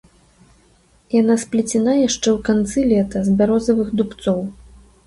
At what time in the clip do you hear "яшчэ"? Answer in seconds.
2.07-2.27